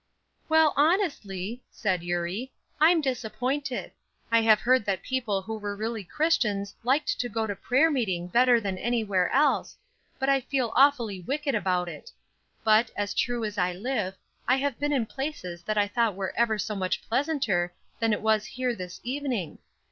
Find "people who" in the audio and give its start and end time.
5.03-5.59